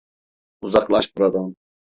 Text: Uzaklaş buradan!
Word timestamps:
Uzaklaş 0.61 1.15
buradan! 1.17 1.55